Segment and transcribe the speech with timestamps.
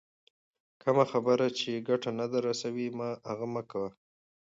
[0.81, 2.87] کمه خبر چي ګټه نه در رسوي،
[3.29, 3.89] هغه مه کوئ!